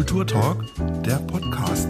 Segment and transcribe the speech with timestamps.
[0.00, 0.64] Kulturtalk,
[1.04, 1.86] der Podcast.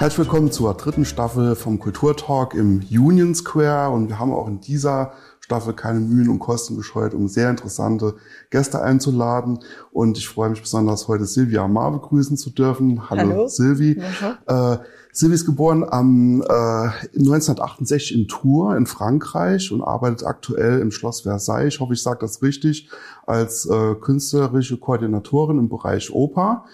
[0.00, 4.60] Herzlich willkommen zur dritten Staffel vom Kulturtalk im Union Square und wir haben auch in
[4.60, 8.16] dieser Staffel keine Mühen und Kosten gescheut, um sehr interessante
[8.50, 9.60] Gäste einzuladen.
[9.92, 13.08] Und ich freue mich besonders, heute Silvia Amar begrüßen zu dürfen.
[13.08, 13.46] Hallo, Hallo.
[13.46, 14.02] Silvi.
[14.46, 14.78] Äh,
[15.12, 21.22] Silvi ist geboren am äh, 1968 in Tours in Frankreich und arbeitet aktuell im Schloss
[21.22, 21.74] Versailles.
[21.74, 22.88] Ich hoffe, ich sage das richtig,
[23.26, 26.64] als äh, künstlerische Koordinatorin im Bereich Oper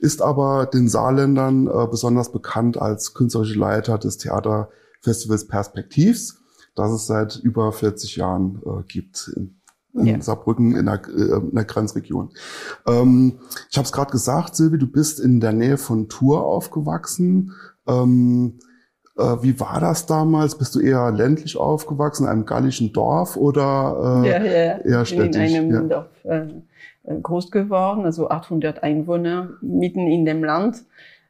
[0.00, 6.38] ist aber den Saarländern äh, besonders bekannt als künstlerische Leiter des Theaterfestivals Perspektivs
[6.74, 9.60] das es seit über 40 Jahren äh, gibt in,
[9.94, 10.20] in ja.
[10.20, 12.30] Saarbrücken in der, äh, in der Grenzregion.
[12.86, 13.38] Ähm,
[13.70, 17.52] ich habe es gerade gesagt, Silvi, du bist in der Nähe von Tours aufgewachsen.
[17.88, 18.58] Ähm,
[19.16, 20.58] äh, wie war das damals?
[20.58, 25.42] Bist du eher ländlich aufgewachsen, in einem gallischen Dorf oder äh, ja, ja, eher städtisch?
[25.42, 25.96] Ich bin in einem ja.
[25.96, 30.84] Dorf äh, groß geworden, also 800 Einwohner mitten in dem Land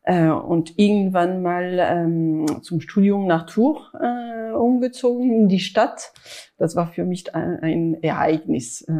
[0.05, 6.13] äh, und irgendwann mal ähm, zum Studium nach Tours äh, umgezogen in die Stadt.
[6.59, 8.93] Das war für mich ein, ein Ereignis, äh,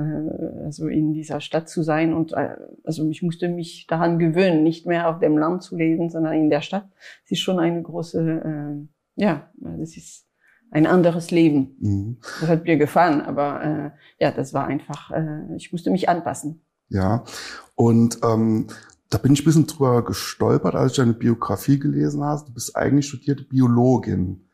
[0.65, 4.87] also in dieser Stadt zu sein und äh, also ich musste mich daran gewöhnen, nicht
[4.87, 6.89] mehr auf dem Land zu leben, sondern in der Stadt.
[7.25, 10.27] Es ist schon eine große, äh, ja, das ist
[10.71, 11.77] ein anderes Leben.
[11.81, 12.17] Mhm.
[12.41, 13.91] Das hat mir gefallen, aber äh,
[14.25, 16.63] ja, das war einfach, äh, ich musste mich anpassen.
[16.89, 17.25] Ja,
[17.75, 18.67] und ähm,
[19.15, 22.43] da bin ich ein bisschen drüber gestolpert, als ich deine Biografie gelesen habe.
[22.47, 24.49] Du bist eigentlich studierte Biologin.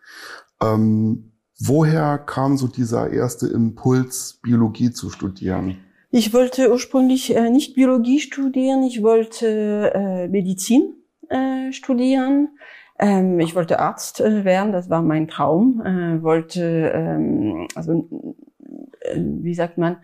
[0.63, 5.79] Ähm, woher kam so dieser erste Impuls, Biologie zu studieren?
[6.11, 10.95] Ich wollte ursprünglich äh, nicht Biologie studieren, ich wollte äh, Medizin
[11.31, 12.51] äh, studieren.
[12.99, 15.81] Ähm, ich wollte Arzt äh, werden, das war mein Traum.
[15.87, 18.07] Äh, wollte, ähm, also
[19.01, 19.97] äh, wie sagt man,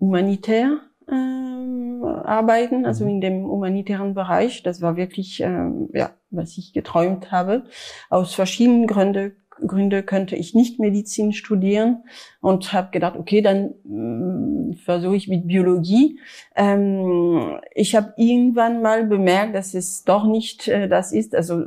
[0.00, 3.10] humanitär ähm, arbeiten, also mhm.
[3.10, 4.62] in dem humanitären Bereich.
[4.62, 7.64] Das war wirklich, ähm, ja, was ich geträumt habe.
[8.10, 9.32] Aus verschiedenen Gründen
[9.64, 12.04] Gründe könnte ich nicht Medizin studieren
[12.40, 16.18] und habe gedacht, okay, dann mm, versuche ich mit Biologie.
[16.54, 21.34] Ähm, ich habe irgendwann mal bemerkt, dass es doch nicht äh, das ist.
[21.34, 21.62] Also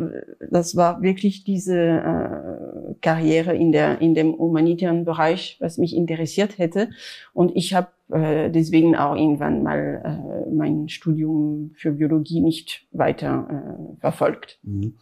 [0.51, 2.68] das war wirklich diese äh,
[3.01, 6.89] Karriere in der in dem humanitären Bereich, was mich interessiert hätte.
[7.33, 13.47] Und ich habe äh, deswegen auch irgendwann mal äh, mein Studium für Biologie nicht weiter
[13.49, 14.59] äh, verfolgt.
[14.63, 14.95] Mhm.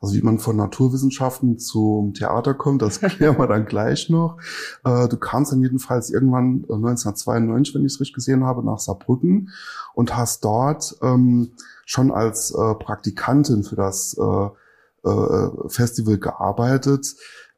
[0.00, 4.38] Also wie man von Naturwissenschaften zum Theater kommt, das klären wir dann gleich noch.
[4.84, 9.50] Äh, du kamst dann jedenfalls irgendwann 1992, wenn ich es richtig gesehen habe, nach Saarbrücken
[9.94, 11.52] und hast dort ähm,
[11.84, 14.16] schon als äh, Praktikantin für das
[15.08, 17.14] äh, Festival gearbeitet.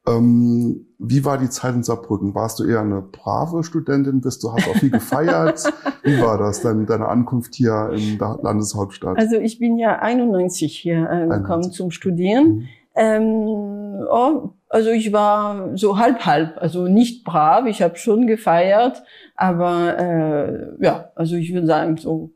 [0.06, 2.34] Ähm, wie war die Zeit in Saarbrücken?
[2.34, 4.20] Warst du eher eine brave Studentin?
[4.20, 5.62] Bist du, hast auch viel gefeiert?
[6.02, 9.18] wie war das, deine, deine Ankunft hier in der Landeshauptstadt?
[9.18, 12.46] Also ich bin ja 91 hier äh, gekommen zum Studieren.
[12.46, 12.68] Mhm.
[12.96, 17.66] Ähm, oh, also ich war so halb halb, also nicht brav.
[17.66, 19.02] Ich habe schon gefeiert,
[19.36, 22.32] aber äh, ja, also ich würde sagen so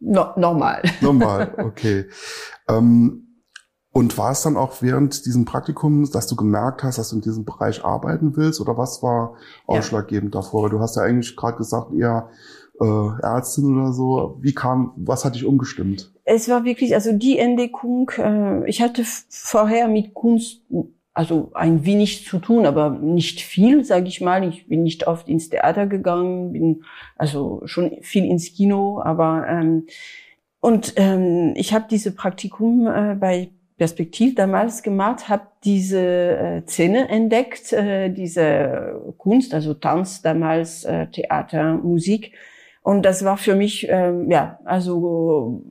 [0.00, 0.82] no normal.
[1.00, 2.06] Normal, okay.
[2.68, 3.27] ähm,
[3.92, 7.22] und war es dann auch während diesem Praktikum, dass du gemerkt hast, dass du in
[7.22, 8.60] diesem Bereich arbeiten willst?
[8.60, 9.34] Oder was war
[9.66, 10.40] ausschlaggebend ja.
[10.40, 10.64] davor?
[10.64, 12.28] Weil du hast ja eigentlich gerade gesagt, eher
[12.80, 14.36] äh, Ärztin oder so.
[14.40, 16.12] Wie kam, was hat dich umgestimmt?
[16.24, 20.62] Es war wirklich, also die Entdeckung, äh, ich hatte vorher mit Kunst
[21.18, 24.48] also ein wenig zu tun, aber nicht viel, sage ich mal.
[24.48, 26.84] Ich bin nicht oft ins Theater gegangen, bin
[27.16, 29.86] also schon viel ins Kino, aber ähm,
[30.60, 37.08] und ähm, ich habe diese Praktikum äh, bei Perspektiv damals gemacht, habe diese äh, Szene
[37.08, 42.32] entdeckt, äh, diese Kunst, also Tanz damals, äh, Theater, Musik.
[42.82, 45.62] Und das war für mich, äh, ja, also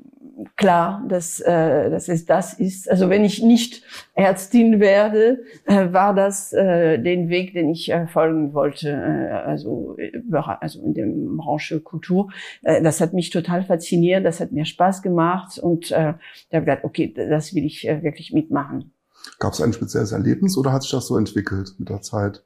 [0.55, 2.89] klar, dass, äh, dass es das ist.
[2.89, 3.83] Also wenn ich nicht
[4.13, 8.89] Ärztin werde, äh, war das äh, den Weg, den ich äh, folgen wollte.
[8.89, 10.11] Äh, also, äh,
[10.59, 12.29] also in der Branche Kultur.
[12.63, 16.19] Äh, das hat mich total fasziniert, das hat mir Spaß gemacht und äh, da habe
[16.51, 18.91] ich gedacht, okay, das will ich äh, wirklich mitmachen.
[19.39, 22.43] Gab es ein spezielles Erlebnis oder hat sich das so entwickelt mit der Zeit?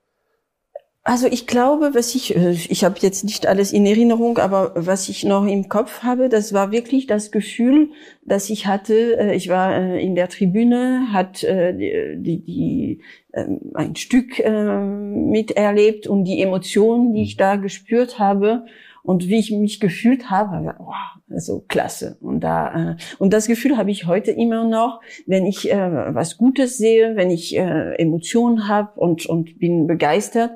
[1.04, 5.10] Also ich glaube, was ich, äh, ich habe jetzt nicht alles in Erinnerung, aber was
[5.10, 7.90] ich noch im Kopf habe, das war wirklich das Gefühl,
[8.24, 13.02] dass ich hatte, äh, ich war äh, in der Tribüne, hat die, die
[13.34, 18.66] ähm, ein Stück miterlebt und die Emotionen, die ich da gespürt habe
[19.04, 20.94] und wie ich mich gefühlt habe, oh,
[21.34, 22.18] also klasse.
[22.22, 26.38] Und da äh, und das Gefühl habe ich heute immer noch, wenn ich äh, was
[26.38, 30.52] Gutes sehe, wenn ich äh, Emotionen habe und und bin begeistert.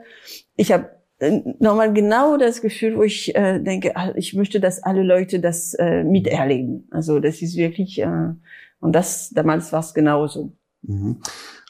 [0.56, 0.90] Ich habe
[1.20, 5.40] äh, nochmal genau das Gefühl, wo ich äh, denke, ah, ich möchte, dass alle Leute
[5.40, 6.88] das äh, miterleben.
[6.92, 8.34] Also das ist wirklich, äh,
[8.80, 10.54] und das damals war es genauso.
[10.82, 11.22] Mhm.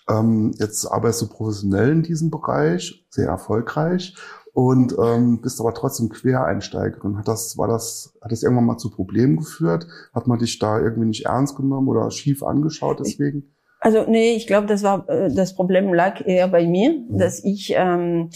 [0.10, 4.16] Ähm, jetzt arbeitest du professionell in diesem Bereich, sehr erfolgreich
[4.56, 7.18] und ähm, bist aber trotzdem Quereinsteigerin.
[7.18, 9.86] Hat das, war das, hat das irgendwann mal zu Problemen geführt?
[10.14, 13.54] Hat man dich da irgendwie nicht ernst genommen oder schief angeschaut deswegen?
[13.82, 17.18] Also nee, ich glaube, das war äh, das Problem lag eher bei mir, mhm.
[17.18, 18.30] dass ich ähm,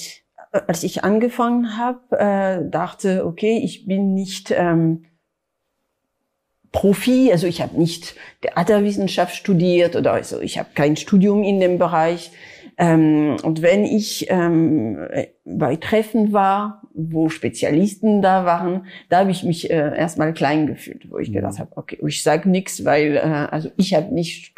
[0.51, 5.05] als ich angefangen habe, äh, dachte, okay, ich bin nicht ähm,
[6.73, 11.79] Profi, also ich habe nicht Theaterwissenschaft studiert oder also ich habe kein Studium in dem
[11.79, 12.31] Bereich.
[12.81, 14.97] Ähm, und wenn ich ähm,
[15.43, 21.11] bei Treffen war, wo Spezialisten da waren, da habe ich mich äh, erstmal klein gefühlt,
[21.11, 21.33] wo ich mhm.
[21.33, 24.55] gedacht habe, okay, ich sage nichts, weil äh, also ich habe nicht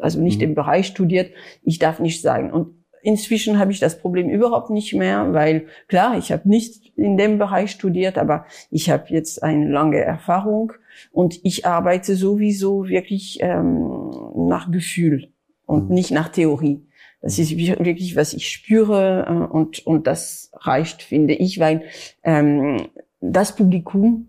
[0.00, 0.48] also nicht mhm.
[0.48, 1.32] im Bereich studiert,
[1.62, 2.52] ich darf nicht sagen.
[2.52, 7.16] Und inzwischen habe ich das Problem überhaupt nicht mehr, weil klar, ich habe nicht in
[7.16, 10.74] dem Bereich studiert, aber ich habe jetzt eine lange Erfahrung
[11.10, 15.28] und ich arbeite sowieso wirklich ähm, nach Gefühl
[15.64, 15.94] und mhm.
[15.94, 16.82] nicht nach Theorie.
[17.22, 21.84] Das ist wirklich, was ich spüre äh, und, und das reicht, finde ich, weil
[22.24, 22.88] ähm,
[23.20, 24.28] das Publikum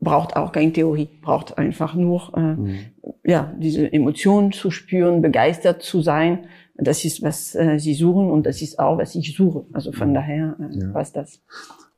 [0.00, 2.78] braucht auch keine Theorie, braucht einfach nur äh, mhm.
[3.24, 6.46] ja diese Emotionen zu spüren, begeistert zu sein.
[6.76, 9.66] Das ist, was äh, sie suchen und das ist auch, was ich suche.
[9.72, 10.14] Also von mhm.
[10.14, 10.88] daher äh, ja.
[10.92, 11.40] passt das.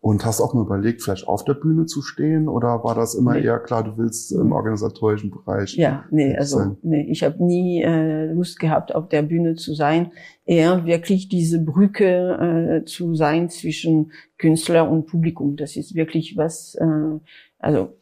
[0.07, 3.35] Und hast auch mal überlegt, vielleicht auf der Bühne zu stehen oder war das immer
[3.35, 3.43] nee.
[3.43, 5.75] eher klar, du willst im organisatorischen Bereich?
[5.75, 6.77] Ja, nee, also sein?
[6.83, 10.13] nee, ich habe nie äh, Lust gehabt, auf der Bühne zu sein.
[10.45, 15.57] Eher wirklich diese Brücke äh, zu sein zwischen Künstler und Publikum.
[15.57, 17.19] Das ist wirklich was, äh,
[17.59, 17.97] also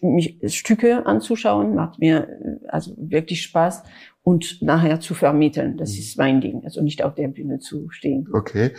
[0.00, 3.82] mich Stücke anzuschauen macht mir äh, also wirklich Spaß
[4.22, 5.78] und nachher zu vermitteln.
[5.78, 5.98] Das mhm.
[5.98, 8.28] ist mein Ding, also nicht auf der Bühne zu stehen.
[8.32, 8.72] Okay.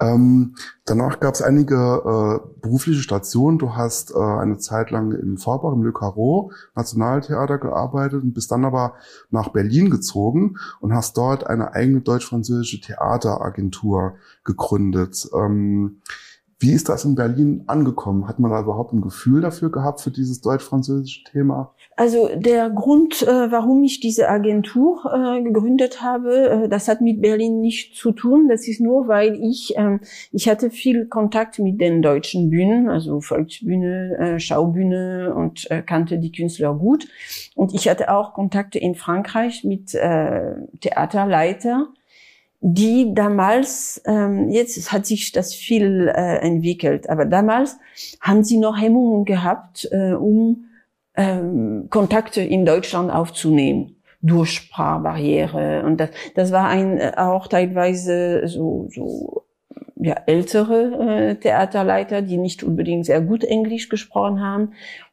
[0.00, 0.54] Ähm,
[0.84, 3.58] danach gab es einige äh, berufliche Stationen.
[3.58, 8.52] Du hast äh, eine Zeit lang in Vorbach im Le Carreau Nationaltheater gearbeitet und bist
[8.52, 8.94] dann aber
[9.30, 15.26] nach Berlin gezogen und hast dort eine eigene deutsch-französische Theateragentur gegründet.
[15.34, 16.02] Ähm,
[16.58, 18.28] wie ist das in Berlin angekommen?
[18.28, 21.74] Hat man da überhaupt ein Gefühl dafür gehabt für dieses deutsch-französische Thema?
[21.96, 27.20] Also der Grund, äh, warum ich diese Agentur äh, gegründet habe, äh, das hat mit
[27.20, 28.48] Berlin nichts zu tun.
[28.48, 30.00] Das ist nur, weil ich ähm,
[30.30, 36.74] ich hatte viel Kontakt mit den deutschen Bühnen, also Volksbühne, Schaubühne und kannte die Künstler
[36.74, 37.06] gut.
[37.54, 41.88] Und ich hatte auch Kontakte in Frankreich mit Theaterleiter
[42.64, 47.76] die damals, ähm, jetzt hat sich das viel entwickelt, aber damals
[48.20, 50.66] haben sie noch Hemmungen gehabt, um
[51.16, 58.46] ähm, Kontakte in Deutschland aufzunehmen durch Sprachbarriere und das, das war ein äh, auch teilweise
[58.46, 59.44] so so
[59.96, 64.72] ja ältere äh, Theaterleiter, die nicht unbedingt sehr gut Englisch gesprochen haben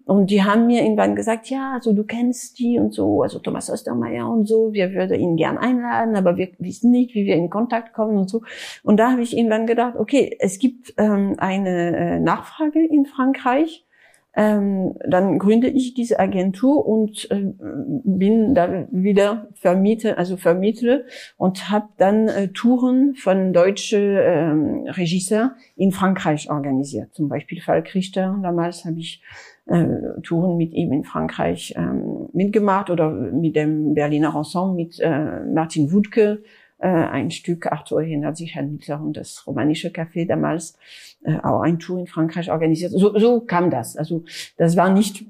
[0.09, 3.69] und die haben mir irgendwann gesagt, ja, also du kennst die und so, also Thomas
[3.69, 7.51] Ostermeier und so, wir würden ihn gern einladen, aber wir wissen nicht, wie wir in
[7.51, 8.41] Kontakt kommen und so.
[8.81, 13.85] Und da habe ich irgendwann gedacht, okay, es gibt ähm, eine äh, Nachfrage in Frankreich.
[14.39, 21.03] Ähm, dann gründe ich diese Agentur und äh, bin da wieder Vermieter, also vermittle
[21.35, 27.13] und habe dann äh, Touren von deutsche ähm, Regisseur in Frankreich organisiert.
[27.13, 28.39] Zum Beispiel Falk Richter.
[28.41, 29.21] Damals habe ich
[29.65, 29.85] äh,
[30.23, 35.91] Touren mit ihm in Frankreich ähm, mitgemacht oder mit dem Berliner Ensemble mit äh, Martin
[35.91, 36.43] Wutke
[36.87, 40.77] ein Stück, Arthur erinnert sich an Hitler und das romanische Café damals,
[41.23, 42.91] äh, auch ein Tour in Frankreich organisiert.
[42.91, 43.97] So, so kam das.
[43.97, 44.23] Also
[44.57, 45.25] das war nicht,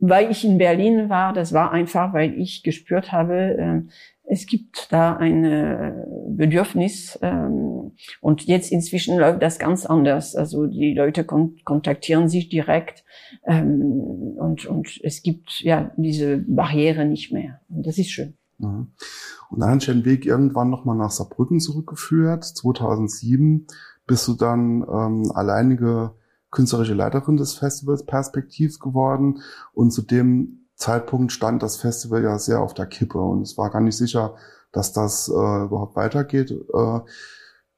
[0.00, 3.82] weil ich in Berlin war, das war einfach, weil ich gespürt habe, äh,
[4.28, 5.92] es gibt da ein äh,
[6.28, 10.34] Bedürfnis ähm, und jetzt inzwischen läuft das ganz anders.
[10.34, 13.04] Also die Leute kon kontaktieren sich direkt
[13.46, 17.60] ähm, und, und es gibt ja diese Barriere nicht mehr.
[17.68, 18.34] Und das ist schön.
[18.58, 18.92] Mhm.
[19.50, 22.44] Und dann hat sich ein Weg irgendwann nochmal nach Saarbrücken zurückgeführt.
[22.44, 23.66] 2007
[24.06, 26.12] bist du dann ähm, alleinige
[26.50, 29.40] künstlerische Leiterin des Festivals Perspektiv geworden
[29.74, 33.70] und zu dem Zeitpunkt stand das Festival ja sehr auf der Kippe und es war
[33.70, 34.36] gar nicht sicher,
[34.72, 36.50] dass das äh, überhaupt weitergeht.
[36.50, 37.00] Äh,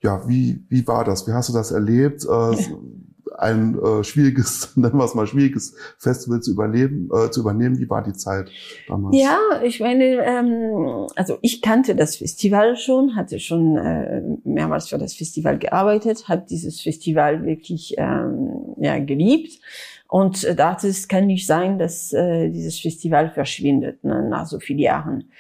[0.01, 1.27] ja, wie, wie war das?
[1.27, 2.25] Wie hast du das erlebt?
[2.25, 2.57] Äh,
[3.37, 7.79] ein äh, schwieriges, nennen wir es mal schwieriges Festival zu überleben, äh, zu übernehmen.
[7.79, 8.51] Wie war die Zeit
[8.89, 9.17] damals?
[9.17, 14.99] Ja, ich meine, ähm, also ich kannte das Festival schon, hatte schon äh, mehrmals für
[14.99, 19.61] das Festival gearbeitet, habe dieses Festival wirklich ähm, ja geliebt
[20.09, 24.79] und dachte, es kann nicht sein, dass äh, dieses Festival verschwindet ne, nach so vielen
[24.79, 25.31] Jahren.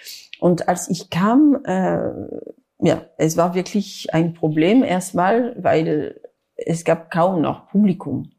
[0.40, 2.11] Und als ich kam, äh,
[2.80, 6.21] ja, es war wirklich ein Problem erstmal, weil
[6.59, 8.31] es gab kaum noch Publikum.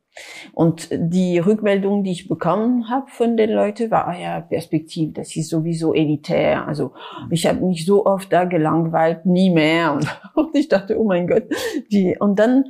[0.53, 5.35] Und die Rückmeldung, die ich bekommen habe von den Leuten, war, ah ja, Perspektiv, das
[5.35, 6.67] ist sowieso elitär.
[6.67, 6.91] Also
[7.29, 9.93] ich habe mich so oft da gelangweilt, nie mehr.
[9.93, 11.43] Und, und ich dachte, oh mein Gott.
[11.91, 12.65] Die, und dann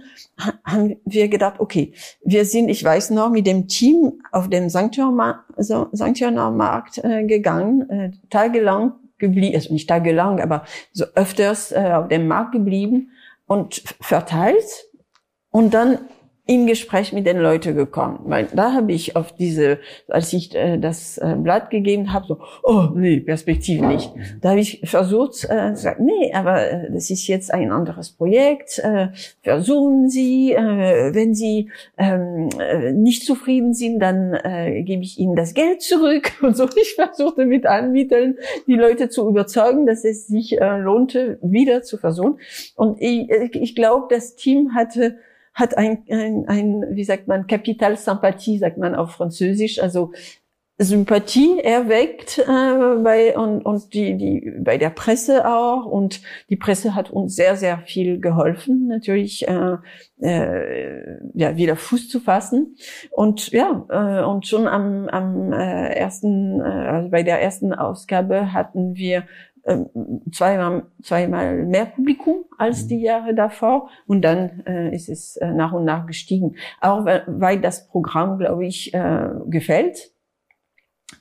[0.63, 4.95] haben wir gedacht, okay, wir sind, ich weiß noch, mit dem Team auf dem St.
[4.95, 10.63] Johanner Markt äh, gegangen, äh, tagelang geblieben, also nicht tagelang, aber
[10.93, 13.11] so öfters äh, auf dem Markt geblieben
[13.47, 14.88] und verteilt.
[15.51, 15.99] Und dann
[16.49, 18.21] im Gespräch mit den Leuten gekommen.
[18.23, 19.77] Weil da habe ich auf diese,
[20.07, 24.11] als ich äh, das äh, Blatt gegeben habe, so, oh nee, Perspektive nicht.
[24.41, 28.79] Da habe ich versucht, äh, gesagt, nee, aber äh, das ist jetzt ein anderes Projekt.
[28.79, 29.09] Äh,
[29.43, 35.35] versuchen Sie, äh, wenn Sie ähm, äh, nicht zufrieden sind, dann äh, gebe ich Ihnen
[35.35, 36.31] das Geld zurück.
[36.41, 41.37] Und so, ich versuchte mit allen die Leute zu überzeugen, dass es sich äh, lohnte,
[41.43, 42.39] wieder zu versuchen.
[42.75, 45.17] Und ich, ich glaube, das Team hatte
[45.59, 50.11] hat ein, ein, ein wie sagt man, Kapital Sympathie, sagt man auf Französisch, also
[50.81, 55.85] Sympathie erweckt äh, bei und, und die, die bei der Presse auch.
[55.85, 59.75] Und die Presse hat uns sehr sehr viel geholfen natürlich äh,
[60.21, 62.77] äh, ja wieder Fuß zu fassen.
[63.11, 68.53] Und ja äh, und schon am, am äh, ersten äh, also bei der ersten Ausgabe
[68.53, 69.25] hatten wir
[70.31, 73.03] zweimal, zweimal mehr Publikum als die mhm.
[73.03, 76.55] Jahre davor und dann äh, ist es äh, nach und nach gestiegen.
[76.81, 80.11] Auch weil, weil das Programm, glaube ich, äh, gefällt.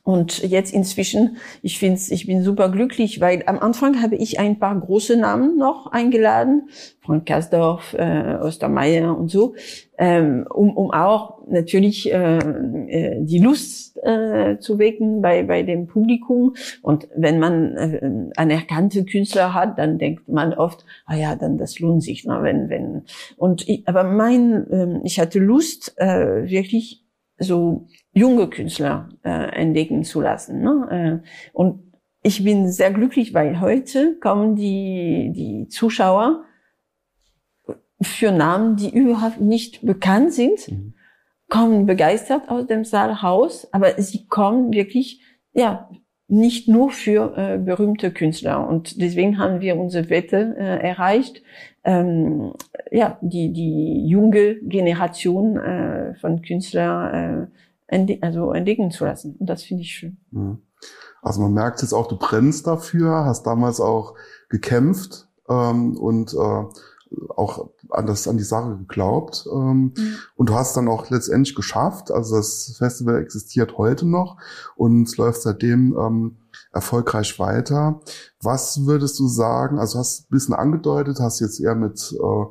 [0.05, 4.59] Und jetzt inzwischen, ich finde, ich bin super glücklich, weil am Anfang habe ich ein
[4.59, 6.69] paar große Namen noch eingeladen,
[7.01, 9.55] Frank Kasdorf, äh, Ostermeier und so,
[9.99, 15.87] ähm, um, um auch natürlich äh, äh, die Lust äh, zu wecken bei, bei dem
[15.87, 16.55] Publikum.
[16.83, 21.79] Und wenn man äh, anerkannte Künstler hat, dann denkt man oft, ah ja, dann das
[21.81, 23.03] lohnt sich, ne, wenn wenn.
[23.37, 27.05] Und ich, aber mein, äh, ich hatte Lust äh, wirklich
[27.39, 30.61] so junge Künstler äh, entdecken zu lassen.
[30.61, 31.23] Ne?
[31.25, 31.93] Äh, und
[32.23, 36.45] ich bin sehr glücklich, weil heute kommen die, die Zuschauer
[38.01, 40.95] für Namen, die überhaupt nicht bekannt sind, mhm.
[41.49, 45.89] kommen begeistert aus dem Saal raus, aber sie kommen wirklich, ja,
[46.29, 48.69] nicht nur für äh, berühmte Künstler.
[48.69, 51.43] Und deswegen haben wir unsere Wette äh, erreicht,
[51.85, 52.53] ähm,
[52.91, 57.49] ja, die, die junge Generation äh, von Künstlern
[57.91, 59.37] äh, also entdecken zu lassen.
[59.39, 60.19] Und das finde ich schön.
[60.31, 60.59] Mhm.
[61.23, 64.15] Also man merkt jetzt auch, du brennst dafür, hast damals auch
[64.49, 66.65] gekämpft ähm, und äh,
[67.37, 69.49] auch an, das, an die Sache geglaubt.
[69.53, 70.17] Ähm, mhm.
[70.37, 72.11] Und du hast dann auch letztendlich geschafft.
[72.11, 74.37] Also das Festival existiert heute noch
[74.77, 76.37] und läuft seitdem ähm,
[76.73, 78.01] erfolgreich weiter.
[78.43, 79.79] Was würdest du sagen?
[79.79, 82.45] Also hast ein bisschen angedeutet, hast jetzt eher mit äh,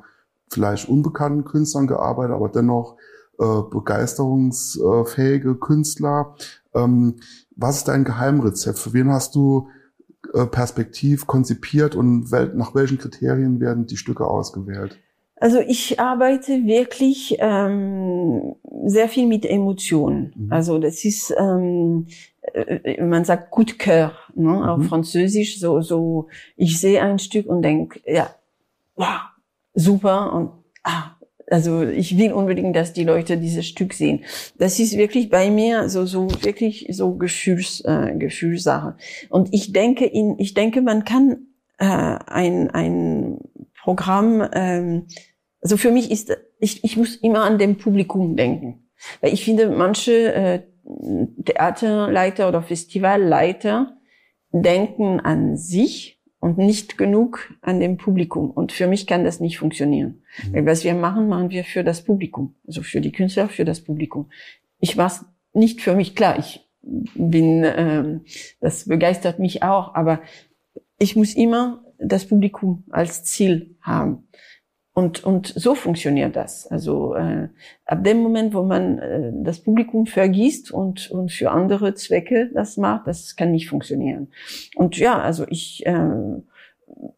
[0.49, 2.97] vielleicht unbekannten Künstlern gearbeitet, aber dennoch
[3.39, 6.35] äh, begeisterungsfähige Künstler.
[6.73, 7.17] Ähm,
[7.55, 8.79] was ist dein Geheimrezept?
[8.79, 9.67] Für wen hast du
[10.33, 14.99] äh, perspektiv konzipiert und nach welchen Kriterien werden die Stücke ausgewählt?
[15.39, 20.33] Also ich arbeite wirklich ähm, sehr viel mit Emotionen.
[20.35, 20.51] Mhm.
[20.51, 22.07] Also das ist, ähm,
[22.53, 24.63] äh, man sagt Coup de cœur, ne, mhm.
[24.63, 25.59] auf Französisch.
[25.59, 28.29] So, so, ich sehe ein Stück und denke, ja,
[28.95, 29.21] wow,
[29.75, 30.51] super und
[30.83, 31.11] ah,
[31.49, 34.25] also ich will unbedingt, dass die Leute dieses Stück sehen.
[34.57, 38.95] Das ist wirklich bei mir so so wirklich so Gefühls äh, Gefühlssache.
[39.29, 43.39] Und ich denke in ich denke man kann äh, ein ein
[43.81, 45.07] Programm ähm,
[45.61, 48.89] also für mich ist ich ich muss immer an dem Publikum denken,
[49.21, 50.61] weil ich finde manche äh,
[51.43, 53.97] Theaterleiter oder Festivalleiter
[54.51, 58.51] denken an sich und nicht genug an dem Publikum.
[58.51, 60.23] Und für mich kann das nicht funktionieren.
[60.43, 60.53] Mhm.
[60.53, 62.55] Weil was wir machen, machen wir für das Publikum.
[62.65, 64.29] Also für die Künstler, für das Publikum.
[64.79, 66.15] Ich mach's nicht für mich.
[66.15, 68.21] Klar, ich bin, ähm,
[68.61, 70.21] das begeistert mich auch, aber
[70.99, 74.27] ich muss immer das Publikum als Ziel haben.
[74.97, 76.65] Und, und so funktioniert das.
[76.65, 77.49] Also äh,
[77.85, 82.77] ab dem Moment, wo man äh, das Publikum vergisst und, und für andere Zwecke das
[82.77, 84.29] macht, das kann nicht funktionieren.
[84.75, 86.41] Und ja, also ich, äh,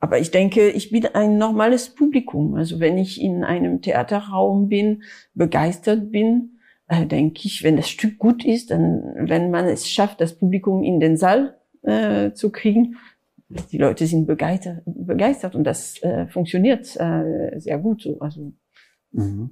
[0.02, 2.56] aber ich denke, ich bin ein normales Publikum.
[2.56, 6.60] Also wenn ich in einem Theaterraum bin, begeistert bin,
[6.90, 10.84] äh, denke ich, wenn das Stück gut ist, dann, wenn man es schafft, das Publikum
[10.84, 12.98] in den Saal äh, zu kriegen,
[13.50, 18.20] die Leute sind begeistert, begeistert und das äh, funktioniert äh, sehr gut so.
[18.20, 18.54] Also.
[19.12, 19.52] Mhm.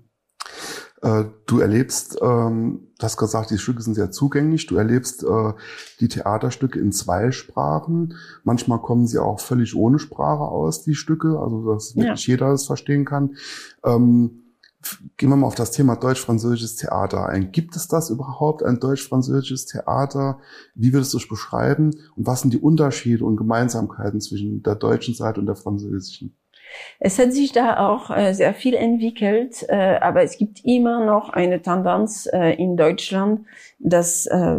[1.01, 4.65] Äh, du erlebst, ähm, du hast gesagt, die Stücke sind sehr zugänglich.
[4.65, 5.53] Du erlebst äh,
[5.99, 8.15] die Theaterstücke in zwei Sprachen.
[8.43, 12.33] Manchmal kommen sie auch völlig ohne Sprache aus, die Stücke, also dass wirklich ja.
[12.33, 13.35] jeder es verstehen kann.
[13.83, 14.43] Ähm,
[15.17, 17.51] Gehen wir mal auf das Thema deutsch-französisches Theater ein.
[17.51, 20.39] Gibt es das überhaupt, ein deutsch-französisches Theater?
[20.75, 21.95] Wie würdest du es beschreiben?
[22.15, 26.37] Und was sind die Unterschiede und Gemeinsamkeiten zwischen der deutschen Seite und der französischen?
[26.99, 31.29] Es hat sich da auch äh, sehr viel entwickelt, äh, aber es gibt immer noch
[31.29, 33.45] eine Tendenz äh, in Deutschland,
[33.79, 34.57] dass äh,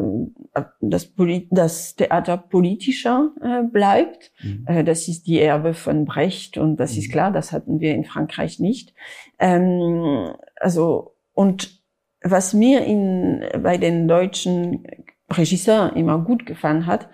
[0.81, 3.31] das, Poli das Theater politischer
[3.73, 4.33] bleibt.
[4.41, 4.85] Mhm.
[4.85, 6.99] Das ist die Erbe von Brecht und das mhm.
[6.99, 8.95] ist klar, das hatten wir in Frankreich nicht.
[9.39, 11.79] Ähm, also und
[12.23, 14.87] was mir in, bei den deutschen
[15.31, 17.09] Regisseuren immer gut gefallen hat,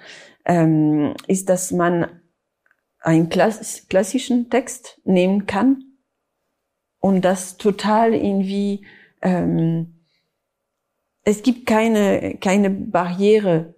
[0.44, 2.06] ähm, ist, dass man
[3.04, 5.84] einen klassischen Text nehmen kann
[7.00, 8.86] und das total irgendwie,
[9.20, 10.00] ähm,
[11.22, 13.74] es gibt keine, keine Barriere,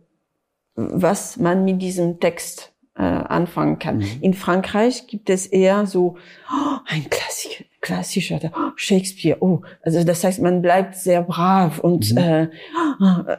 [0.76, 3.98] was man mit diesem Text äh, anfangen kann.
[3.98, 4.18] Mhm.
[4.20, 6.16] In Frankreich gibt es eher so
[6.48, 9.38] oh, ein Klassiker, klassischer oh, Shakespeare.
[9.40, 12.18] Oh, also das heißt, man bleibt sehr brav und mhm.
[12.18, 12.48] äh,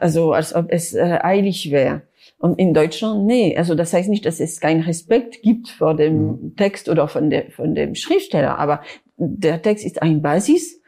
[0.00, 2.02] also als ob es äh, eilig wäre.
[2.38, 3.56] Und in Deutschland, nee.
[3.56, 6.56] Also das heißt nicht, dass es keinen Respekt gibt vor dem mhm.
[6.56, 8.82] Text oder von, der, von dem Schriftsteller, aber
[9.16, 10.80] der Text ist ein Basis,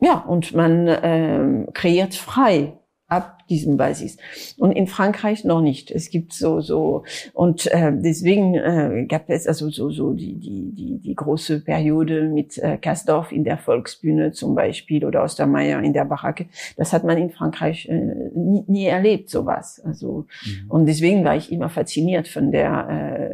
[0.00, 4.16] ja, und man ähm, kreiert frei ab diesem Basis.
[4.58, 5.90] Und in Frankreich noch nicht.
[5.90, 10.72] Es gibt so so und äh, deswegen äh, gab es also so so die die
[10.72, 15.92] die die große Periode mit äh, Kasdorf in der Volksbühne zum Beispiel oder Ostermeier in
[15.92, 16.46] der Baracke.
[16.76, 19.80] Das hat man in Frankreich äh, nie, nie erlebt sowas.
[19.84, 20.70] Also mhm.
[20.70, 22.88] und deswegen war ich immer fasziniert von der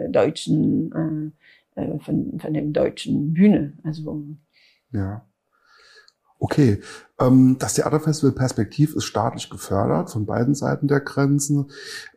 [0.07, 1.33] äh, deutschen
[1.77, 3.73] äh, äh von von dem deutschen Bühne.
[3.85, 4.23] Also
[4.93, 5.25] ja.
[6.43, 6.81] Okay,
[7.21, 11.71] ähm, das Theaterfestival Perspektiv ist staatlich gefördert von beiden Seiten der Grenzen.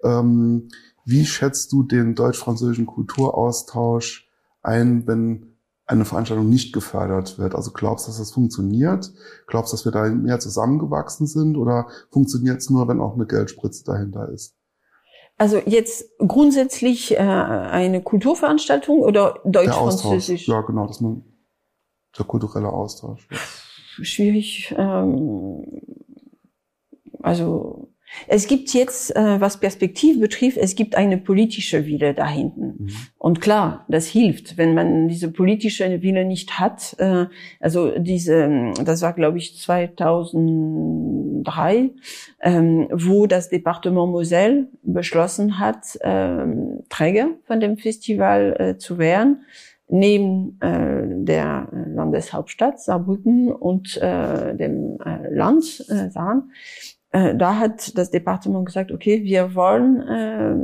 [0.04, 0.70] Ähm,
[1.06, 4.28] wie schätzt du den deutsch-französischen Kulturaustausch
[4.64, 7.54] ein, wenn eine Veranstaltung nicht gefördert wird?
[7.54, 9.14] Also glaubst du, dass das funktioniert?
[9.46, 11.56] Glaubst du, dass wir da mehr zusammengewachsen sind?
[11.56, 14.56] Oder funktioniert es nur, wenn auch eine Geldspritze dahinter ist?
[15.38, 20.48] Also jetzt grundsätzlich äh, eine Kulturveranstaltung oder deutsch-französisch?
[20.48, 21.24] Ja, genau, dass man
[22.18, 23.28] der kulturelle Austausch.
[23.30, 23.38] Ja
[24.04, 24.74] schwierig.
[24.78, 25.64] Ähm,
[27.22, 27.90] also
[28.28, 32.76] es gibt jetzt, äh, was Perspektiv betrifft, es gibt eine politische Wille da hinten.
[32.78, 32.90] Mhm.
[33.18, 36.96] Und klar, das hilft, wenn man diese politische Wille nicht hat.
[37.00, 37.28] Äh,
[37.60, 41.92] also diese, das war glaube ich 2003,
[42.42, 49.46] ähm, wo das Departement Moselle beschlossen hat, ähm, Träger von dem Festival äh, zu werden
[49.88, 56.46] neben äh, der Landeshauptstadt Saarbrücken und äh, dem äh, Land äh, Saarland.
[57.12, 60.56] Äh, da hat das Departement gesagt, okay, wir wollen äh,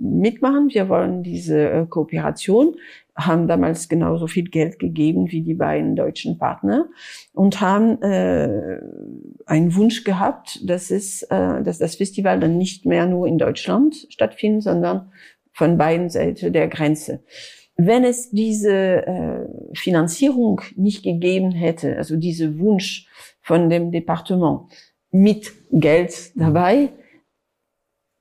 [0.00, 2.76] mitmachen, wir wollen diese äh, Kooperation,
[3.14, 6.86] haben damals genauso viel Geld gegeben wie die beiden deutschen Partner
[7.34, 8.80] und haben äh,
[9.44, 14.06] einen Wunsch gehabt, dass es, äh, dass das Festival dann nicht mehr nur in Deutschland
[14.08, 15.10] stattfindet, sondern
[15.52, 17.24] von beiden Seiten der Grenze
[17.78, 23.08] wenn es diese äh, Finanzierung nicht gegeben hätte, also diese Wunsch
[23.40, 24.62] von dem Departement
[25.10, 26.90] mit Geld dabei,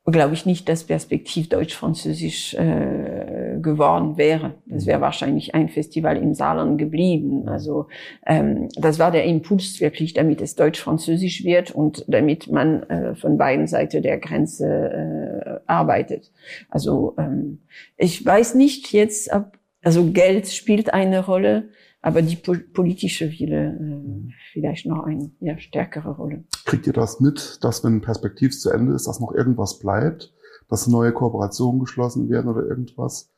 [0.05, 4.55] glaube ich nicht, dass Perspektiv Deutsch-Französisch äh, geworden wäre.
[4.65, 7.47] Das wäre wahrscheinlich ein Festival im Saarland geblieben.
[7.47, 7.87] Also
[8.25, 13.37] ähm, das war der Impuls wirklich, damit es Deutsch-Französisch wird und damit man äh, von
[13.37, 16.31] beiden Seiten der Grenze äh, arbeitet.
[16.69, 17.59] Also ähm,
[17.97, 21.69] ich weiß nicht jetzt, ob, also Geld spielt eine Rolle,
[22.01, 26.43] aber die politische Wille äh, vielleicht noch eine ja, stärkere Rolle.
[26.65, 30.33] Kriegt ihr das mit, dass wenn Perspektiv zu Ende ist, dass noch irgendwas bleibt,
[30.69, 33.29] dass neue Kooperationen geschlossen werden oder irgendwas?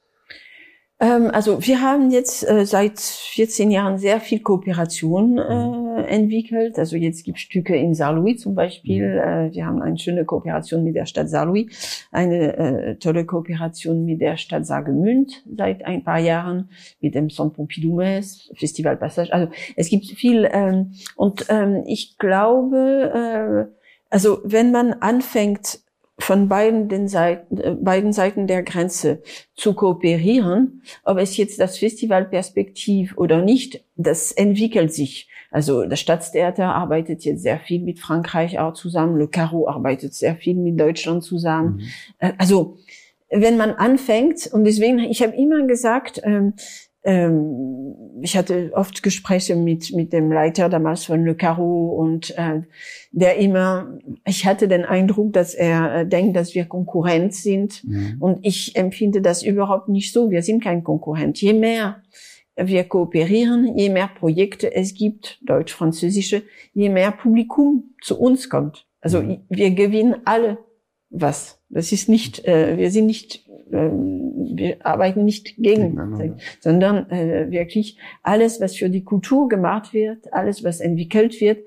[1.02, 6.04] Ähm, also wir haben jetzt äh, seit 14 Jahren sehr viel Kooperation äh, mhm.
[6.06, 6.78] entwickelt.
[6.78, 9.14] Also jetzt gibt Stücke in Saarlouis zum Beispiel.
[9.14, 9.20] Mhm.
[9.20, 14.20] Äh, wir haben eine schöne Kooperation mit der Stadt Saarlouis, eine äh, tolle Kooperation mit
[14.20, 19.32] der Stadt Saargemünd seit ein paar Jahren, mit dem Centre Pompidou Metz, Festival Passage.
[19.32, 23.74] Also es gibt viel ähm, und ähm, ich glaube, äh,
[24.10, 25.80] also wenn man anfängt
[26.20, 29.22] von beiden, den Seiten, äh, beiden Seiten der Grenze
[29.56, 30.84] zu kooperieren.
[31.04, 35.30] Ob es jetzt das Festival Perspektiv oder nicht, das entwickelt sich.
[35.52, 39.18] Also das Staatstheater arbeitet jetzt sehr viel mit Frankreich auch zusammen.
[39.18, 41.78] Le Caro arbeitet sehr viel mit Deutschland zusammen.
[41.78, 41.84] Mhm.
[42.20, 42.78] Äh, also
[43.32, 46.54] wenn man anfängt, und deswegen, ich habe immer gesagt, ähm,
[47.02, 52.64] ich hatte oft Gespräche mit mit dem Leiter damals von Le Caro und äh,
[53.12, 58.18] der immer, ich hatte den Eindruck, dass er äh, denkt, dass wir Konkurrent sind mhm.
[58.20, 60.30] und ich empfinde das überhaupt nicht so.
[60.30, 61.42] Wir sind kein Konkurrent.
[61.42, 62.02] Je mehr
[62.56, 68.86] wir kooperieren, je mehr Projekte es gibt, deutsch-französische, je mehr Publikum zu uns kommt.
[69.00, 69.40] Also Mhm.
[69.48, 70.58] wir gewinnen alle
[71.10, 71.59] was.
[71.70, 77.98] Das ist nicht, äh, wir sind nicht, äh, wir arbeiten nicht gegen, sondern äh, wirklich
[78.24, 81.60] alles, was für die Kultur gemacht wird, alles, was entwickelt wird,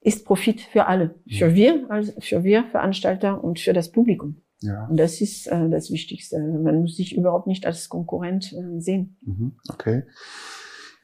[0.00, 1.14] ist Profit für alle.
[1.28, 4.36] Für wir, also für wir Veranstalter und für das Publikum.
[4.60, 4.86] Ja.
[4.86, 6.38] Und das ist äh, das Wichtigste.
[6.38, 9.16] Man muss sich überhaupt nicht als Konkurrent äh, sehen.
[9.22, 10.04] Mhm, Okay.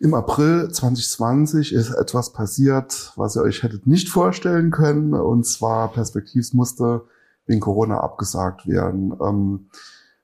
[0.02, 5.12] Im April 2020 ist etwas passiert, was ihr euch hättet nicht vorstellen können.
[5.12, 7.02] Und zwar Perspektivs musste
[7.50, 9.12] wegen Corona abgesagt werden.
[9.20, 9.68] Ähm,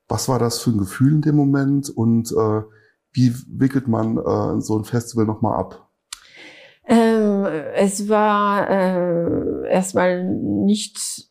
[0.08, 2.62] was war das für ein Gefühl in dem Moment und äh,
[3.12, 5.88] wie wickelt man äh, so ein Festival nochmal ab?
[6.88, 11.28] Ähm, es war äh, erstmal nicht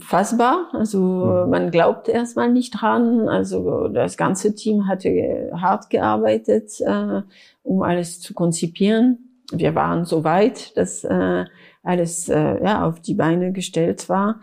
[0.00, 0.68] fassbar.
[0.72, 1.50] Also Mhm.
[1.50, 3.26] man glaubt erstmal nicht dran.
[3.28, 7.22] Also das ganze Team hatte hart gearbeitet, äh,
[7.62, 9.40] um alles zu konzipieren.
[9.50, 11.44] Wir waren so weit, dass äh,
[11.82, 14.40] alles äh, ja, auf die Beine gestellt war.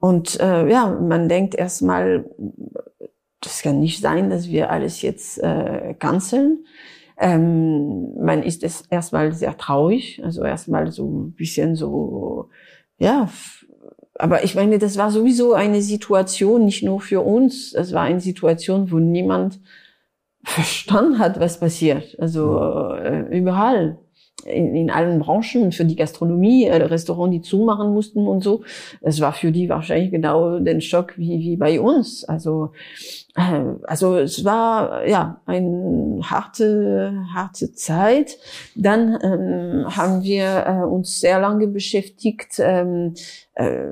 [0.00, 2.24] Und äh, ja, man denkt erstmal,
[3.40, 6.64] das kann nicht sein, dass wir alles jetzt äh, canceln.
[7.18, 12.48] Ähm, man ist es erstmal sehr traurig, also erstmal so ein bisschen so,
[12.98, 13.28] ja,
[14.18, 18.20] aber ich meine, das war sowieso eine Situation, nicht nur für uns, es war eine
[18.20, 19.60] Situation, wo niemand
[20.44, 22.18] verstanden hat, was passiert.
[22.18, 22.58] Also
[22.94, 23.98] äh, überall,
[24.44, 28.62] in, in allen Branchen, für die Gastronomie, äh, Restaurants, die zumachen mussten und so.
[29.00, 32.24] Es war für die wahrscheinlich genau den Schock wie, wie bei uns.
[32.24, 32.72] Also,
[33.34, 38.38] also es war ja eine harte, harte Zeit.
[38.74, 43.14] Dann ähm, haben wir äh, uns sehr lange beschäftigt, ähm,
[43.54, 43.86] äh,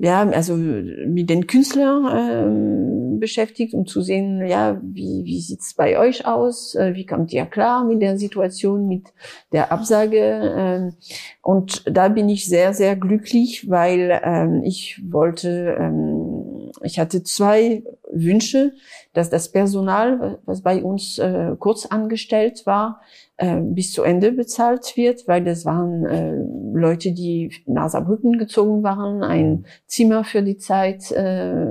[0.00, 5.98] ja, also mit den Künstlern ähm, beschäftigt, um zu sehen, ja, wie, wie sieht's bei
[5.98, 6.74] euch aus?
[6.74, 9.04] Äh, wie kommt ihr klar mit der Situation, mit
[9.52, 10.54] der Absage?
[10.56, 10.94] ähm,
[11.42, 17.82] und da bin ich sehr, sehr glücklich, weil ähm, ich wollte, ähm, ich hatte zwei
[18.12, 18.72] Wünsche,
[19.12, 23.00] dass das Personal, was bei uns äh, kurz angestellt war,
[23.36, 26.34] äh, bis zu Ende bezahlt wird, weil das waren äh,
[26.78, 31.64] Leute, die nach Saarbrücken gezogen waren, ein Zimmer für die Zeit äh,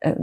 [0.00, 0.14] äh,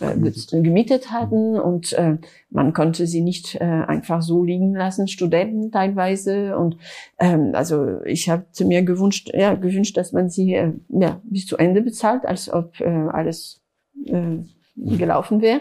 [0.00, 2.18] äh, gemietet hatten und äh,
[2.50, 6.76] man konnte sie nicht äh, einfach so liegen lassen, Studenten teilweise und
[7.18, 11.56] ähm, also ich hatte mir gewünscht, ja, gewünscht, dass man sie äh, ja, bis zu
[11.56, 13.62] Ende bezahlt, als ob äh, alles
[14.06, 15.60] äh, gelaufen wäre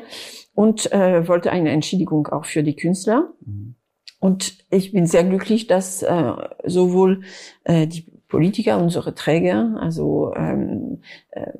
[0.53, 3.33] und äh, wollte eine Entschädigung auch für die Künstler.
[3.45, 3.75] Mhm.
[4.19, 6.33] Und ich bin sehr glücklich, dass äh,
[6.65, 7.21] sowohl
[7.63, 11.51] äh, die Politiker, unsere Träger, also ähm, äh,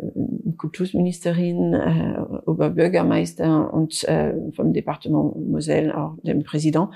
[0.58, 6.90] Kultusministerin, äh, Oberbürgermeister und äh, vom Departement Moselle auch dem Präsident,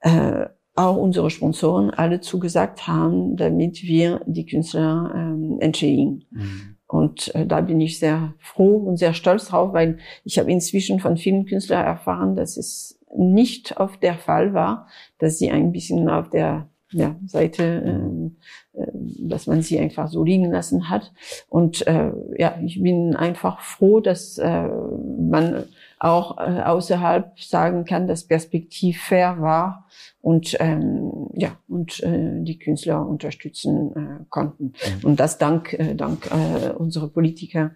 [0.00, 6.24] äh, auch unsere Sponsoren alle zugesagt haben, damit wir die Künstler ähm, entschädigen.
[6.30, 6.69] Mhm.
[6.90, 10.98] Und äh, da bin ich sehr froh und sehr stolz drauf, weil ich habe inzwischen
[10.98, 16.08] von vielen Künstlern erfahren, dass es nicht oft der Fall war, dass sie ein bisschen
[16.08, 18.32] auf der ja, Seite,
[18.74, 18.82] äh,
[19.20, 21.12] dass man sie einfach so liegen lassen hat.
[21.48, 25.66] Und äh, ja, ich bin einfach froh, dass äh, man
[26.00, 29.86] auch äh, außerhalb sagen kann, dass Perspektiv fair war
[30.20, 34.74] und ähm, ja und äh, die Künstler unterstützen äh, konnten.
[35.02, 37.72] Und das dank äh, dank äh, unserer Politiker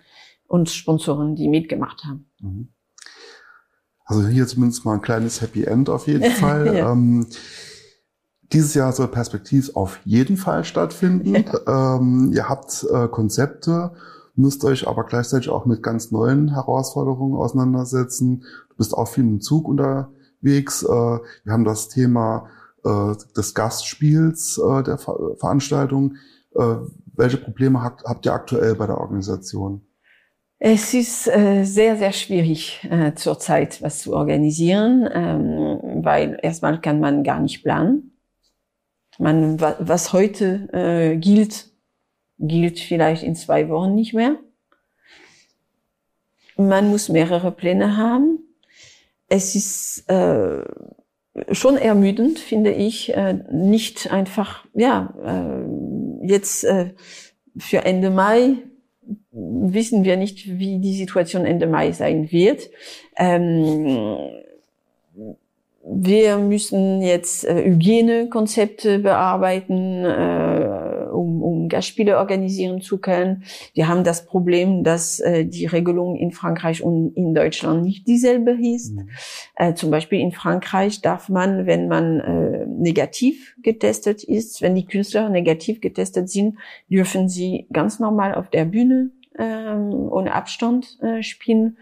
[0.47, 2.31] und Sponsoren, die mitgemacht haben.
[2.41, 2.69] Mhm.
[4.05, 6.77] Also hier zumindest mal ein kleines Happy End auf jeden Fall.
[6.77, 6.93] Ja.
[6.93, 7.27] ähm,
[8.53, 11.45] dieses Jahr soll Perspektiv auf jeden Fall stattfinden.
[11.67, 13.93] Ähm, ihr habt äh, Konzepte,
[14.37, 18.45] müsst euch aber gleichzeitig auch mit ganz neuen Herausforderungen auseinandersetzen.
[18.69, 19.67] Du bist auch viel im Zug
[20.45, 20.83] unterwegs.
[20.83, 22.49] Äh, wir haben das Thema
[22.85, 26.17] äh, des Gastspiels äh, der Ver Veranstaltung.
[27.17, 29.81] Welche Probleme habt, ihr aktuell bei der Organisation?
[30.61, 37.41] Es ist sehr, sehr schwierig zurzeit was zu organisieren, ähm, weil erstmal kann man gar
[37.41, 38.13] nicht planen.
[39.19, 41.73] Man, wa was heute gilt,
[42.39, 44.37] gilt vielleicht in zwei Wochen nicht mehr.
[46.57, 48.34] Man muss mehrere Pläne haben.
[49.35, 50.63] Es ist äh,
[51.51, 56.91] schon ermüdend, finde ich, äh, nicht einfach, ja, äh, jetzt äh,
[57.57, 58.59] für Ende Mai
[59.33, 62.71] wissen wir nicht, wie die Situation Ende Mai sein wird.
[63.17, 64.29] Ähm,
[65.85, 70.84] wir müssen jetzt äh, Hygienekonzepte bearbeiten, äh,
[71.15, 73.45] um, um Gastspiele organisieren zu können.
[73.73, 78.53] Wir haben das Problem, dass äh, die Regelung in Frankreich und in Deutschland nicht dieselbe
[78.53, 78.95] ist.
[78.95, 79.09] Mhm.
[79.57, 84.87] Äh, zum Beispiel in Frankreich darf man, wenn man äh, negativ getestet ist, wenn die
[84.87, 86.57] Künstler negativ getestet sind,
[86.91, 91.79] dürfen sie ganz normal auf der Bühne äh, ohne Abstand äh, spielen.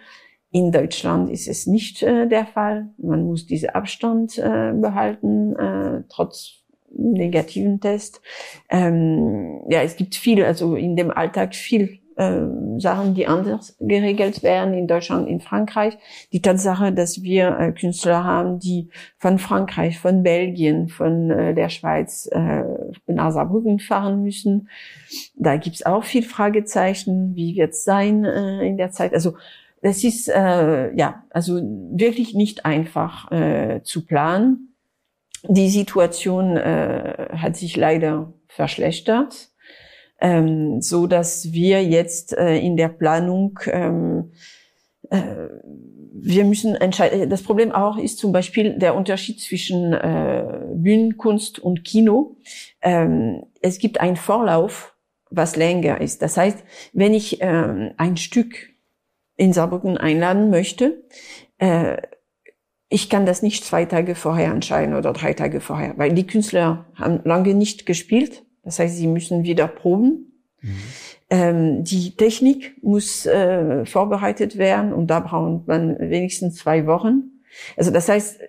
[0.51, 2.91] In Deutschland ist es nicht äh, der Fall.
[2.99, 6.62] Man muss diesen Abstand äh, behalten, äh, trotz
[6.97, 8.21] negativen Test.
[8.69, 12.43] Ähm, ja, es gibt viel, also in dem Alltag viel äh,
[12.79, 15.97] Sachen, die anders geregelt werden in Deutschland, in Frankreich.
[16.33, 21.69] Die Tatsache, dass wir äh, Künstler haben, die von Frankreich, von Belgien, von äh, der
[21.69, 22.65] Schweiz äh,
[23.07, 24.69] nach Saarbrücken fahren müssen,
[25.37, 27.35] da gibt's auch viel Fragezeichen.
[27.35, 29.15] Wie wird's sein äh, in der Zeit?
[29.15, 29.35] Also
[29.81, 34.72] das ist äh, ja also wirklich nicht einfach äh, zu planen.
[35.49, 39.51] Die Situation äh, hat sich leider verschlechtert,
[40.21, 44.33] ähm, so dass wir jetzt äh, in der Planung ähm,
[45.11, 45.49] äh,
[46.15, 47.29] wir müssen entscheiden.
[47.31, 52.37] Das Problem auch ist zum Beispiel der Unterschied zwischen äh, Bühnenkunst und Kino.
[52.81, 54.95] Ähm, es gibt einen Vorlauf,
[55.31, 56.23] was länger ist.
[56.23, 56.59] Das heißt,
[56.93, 58.71] wenn ich ähm, ein Stück
[59.37, 61.03] in Saarbrücken einladen möchte,
[61.59, 61.97] äh,
[62.93, 66.87] ich kann das nicht zwei Tage vorher entscheiden oder drei Tage vorher, weil die Künstler
[66.95, 68.45] haben lange nicht gespielt.
[68.63, 70.33] Das heißt, sie müssen wieder proben.
[70.61, 70.77] Mhm.
[71.31, 77.43] Ähm, die Technik muss äh, vorbereitet werden und da braucht man wenigstens zwei Wochen.
[77.77, 78.41] Also das heißt,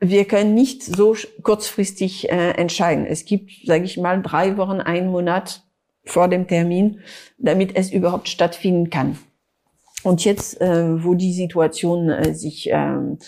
[0.00, 3.06] wir können nicht so kurzfristig äh, entscheiden.
[3.06, 5.62] Es gibt, sage ich mal, drei Wochen, einen Monat
[6.04, 7.00] vor dem Termin,
[7.38, 9.18] damit es überhaupt stattfinden kann.
[10.02, 13.18] Und jetzt, äh, wo die Situation äh, sich ähm,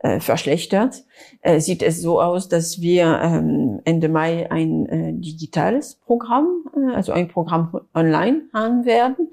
[0.00, 1.04] äh, verschlechtert,
[1.40, 6.94] äh, sieht es so aus, dass wir ähm, Ende Mai ein äh, digitales Programm, äh,
[6.94, 9.30] also ein Programm online haben werden.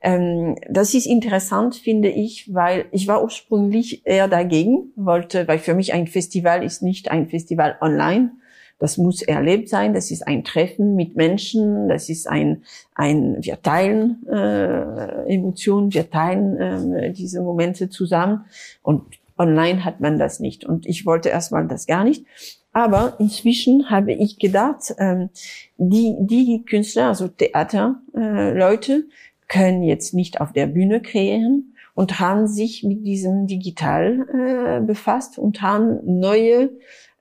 [0.00, 5.74] Ähm, das ist interessant, finde ich, weil ich war ursprünglich eher dagegen, wollte, weil für
[5.74, 8.30] mich ein Festival ist nicht ein Festival online,
[8.78, 9.94] das muss erlebt sein.
[9.94, 11.88] Das ist ein Treffen mit Menschen.
[11.88, 18.44] Das ist ein, ein wir teilen äh, Emotionen, wir teilen äh, diese Momente zusammen.
[18.82, 19.04] Und
[19.38, 20.64] online hat man das nicht.
[20.64, 22.24] Und ich wollte erstmal das gar nicht.
[22.72, 25.30] Aber inzwischen habe ich gedacht, ähm,
[25.76, 29.02] die, die Künstler, also Theaterleute, äh,
[29.46, 35.38] können jetzt nicht auf der Bühne kreieren und haben sich mit diesem Digital äh, befasst
[35.38, 36.70] und haben neue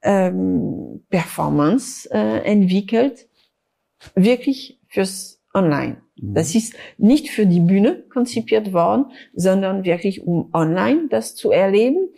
[0.02, 3.28] ähm, Performance äh, entwickelt,
[4.16, 6.03] wirklich fürs Online.
[6.16, 6.34] Mhm.
[6.34, 12.10] Das ist nicht für die Bühne konzipiert worden, sondern wirklich um online das zu erleben.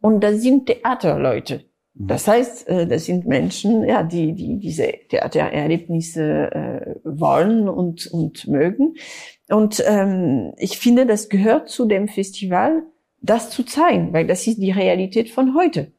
[0.00, 1.64] Und das sind Theaterleute.
[1.94, 2.06] Mhm.
[2.08, 8.46] Das heißt, äh, das sind Menschen, ja, die, die diese Theatererlebnisse äh, wollen und, und
[8.48, 8.94] mögen.
[9.48, 12.82] Und ähm, ich finde, das gehört zu dem Festival,
[13.22, 15.92] das zu zeigen, weil das ist die Realität von heute.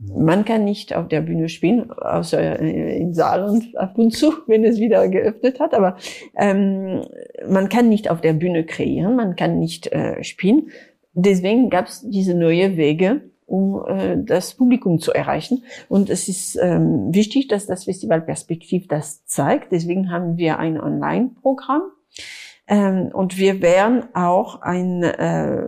[0.00, 4.64] Man kann nicht auf der Bühne spielen, außer im Saal und ab und zu, wenn
[4.64, 5.74] es wieder geöffnet hat.
[5.74, 5.96] Aber
[6.36, 7.02] ähm,
[7.48, 10.68] man kann nicht auf der Bühne kreieren, man kann nicht äh, spielen.
[11.14, 15.64] Deswegen gab es diese neue Wege, um äh, das Publikum zu erreichen.
[15.88, 19.72] Und es ist ähm, wichtig, dass das Festival Perspektiv das zeigt.
[19.72, 21.82] Deswegen haben wir ein Online-Programm.
[22.68, 25.62] Ähm, und wir werden auch einen äh,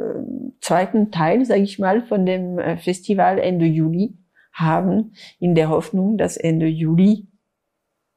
[0.60, 4.19] zweiten Teil, sage ich mal, von dem äh, Festival Ende Juli
[4.52, 7.26] haben, in der Hoffnung, dass Ende Juli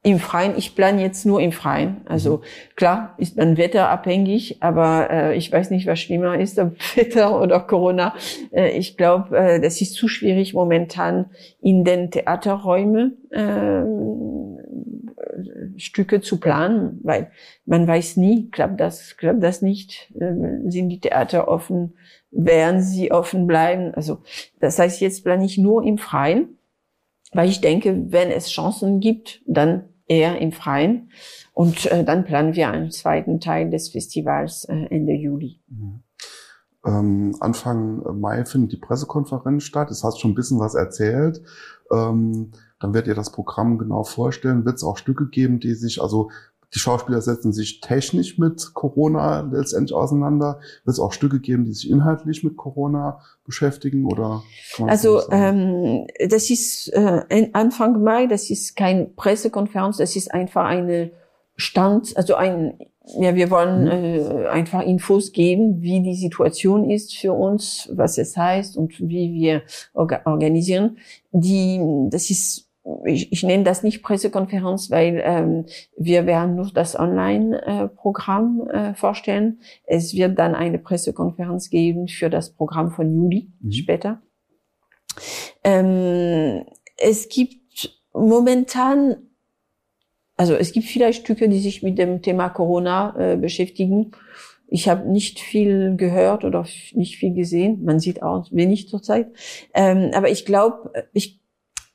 [0.04, 2.02] im Freien, ich plane jetzt nur im Freien.
[2.04, 2.42] Also mhm.
[2.76, 7.60] klar ist man wetterabhängig, aber äh, ich weiß nicht, was schlimmer ist, ob Wetter oder
[7.60, 8.14] Corona.
[8.52, 13.84] Äh, ich glaube, äh, das ist zu schwierig momentan in den Theaterräumen äh,
[15.76, 17.30] Stücke zu planen, weil
[17.64, 21.94] man weiß nie, klappt das, klappt das nicht, äh, sind die Theater offen,
[22.34, 23.94] werden sie offen bleiben.
[23.94, 24.18] Also
[24.60, 26.58] das heißt, jetzt plane ich nur im Freien,
[27.32, 31.10] weil ich denke, wenn es Chancen gibt, dann eher im Freien.
[31.52, 35.60] Und äh, dann planen wir einen zweiten Teil des Festivals äh, Ende Juli.
[35.68, 36.02] Mhm.
[36.86, 39.90] Ähm, Anfang Mai findet die Pressekonferenz statt.
[39.90, 41.40] Es hast schon ein bisschen was erzählt.
[41.90, 44.66] Ähm, dann werdet ihr das Programm genau vorstellen.
[44.66, 46.30] Wird es auch Stücke geben, die sich, also
[46.74, 50.58] die Schauspieler setzen sich technisch mit Corona letztendlich auseinander.
[50.84, 54.42] Wird es auch Stücke geben, die sich inhaltlich mit Corona beschäftigen oder?
[54.86, 58.26] Also ähm, das ist äh, Anfang Mai.
[58.26, 59.98] Das ist kein Pressekonferenz.
[59.98, 61.12] Das ist einfach eine
[61.56, 63.90] Stand, also ein ja, wir wollen mhm.
[63.90, 69.32] äh, einfach Infos geben, wie die Situation ist für uns, was es heißt und wie
[69.34, 70.96] wir orga organisieren.
[71.30, 72.63] Die, das ist
[73.06, 75.66] ich, ich nenne das nicht Pressekonferenz, weil ähm,
[75.96, 79.60] wir werden nur das Online-Programm äh, vorstellen.
[79.86, 83.72] Es wird dann eine Pressekonferenz geben für das Programm von Juli mhm.
[83.72, 84.22] später.
[85.62, 86.64] Ähm,
[86.98, 89.16] es gibt momentan,
[90.36, 94.12] also es gibt vielleicht Stücke, die sich mit dem Thema Corona äh, beschäftigen.
[94.66, 97.82] Ich habe nicht viel gehört oder nicht viel gesehen.
[97.84, 99.28] Man sieht auch wenig zurzeit.
[99.72, 101.43] Ähm, aber ich glaube, ich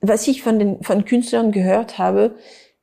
[0.01, 2.35] was ich von den von Künstlern gehört habe,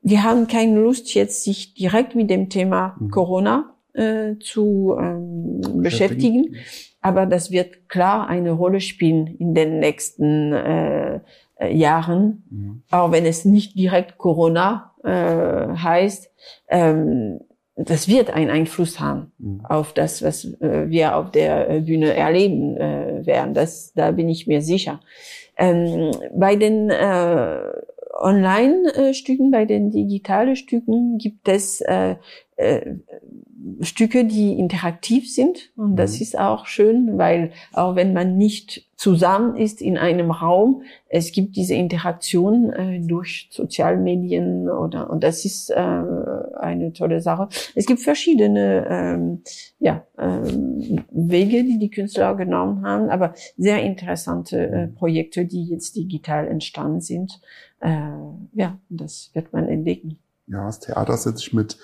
[0.02, 3.10] die haben keine Lust jetzt sich direkt mit dem Thema mhm.
[3.10, 6.56] Corona äh, zu ähm, beschäftigen,
[7.00, 11.20] aber das wird klar eine Rolle spielen in den nächsten äh,
[11.58, 12.82] äh, Jahren, mhm.
[12.90, 16.30] auch wenn es nicht direkt Corona äh, heißt.
[16.68, 17.40] Ähm,
[17.76, 19.64] das wird einen Einfluss haben mhm.
[19.66, 23.52] auf das, was äh, wir auf der äh, Bühne erleben äh, werden.
[23.52, 25.00] Das, da bin ich mir sicher.
[25.58, 27.58] Ähm, bei den äh,
[28.18, 31.82] Online-Stücken, bei den digitalen Stücken gibt es
[32.56, 32.96] äh,
[33.80, 35.70] Stücke, die interaktiv sind.
[35.76, 36.22] Und das mhm.
[36.22, 41.56] ist auch schön, weil auch wenn man nicht zusammen ist in einem Raum, es gibt
[41.56, 47.48] diese Interaktion äh, durch Sozialmedien oder und das ist äh, eine tolle Sache.
[47.74, 49.42] Es gibt verschiedene ähm,
[49.78, 55.96] ja, ähm, Wege, die die Künstler genommen haben, aber sehr interessante äh, Projekte, die jetzt
[55.96, 57.40] digital entstanden sind.
[57.80, 57.90] Äh,
[58.54, 60.18] ja, das wird man entdecken.
[60.46, 61.76] Ja, das Theater setzt sich mit